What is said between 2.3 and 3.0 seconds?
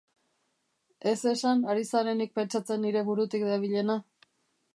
pentsatzen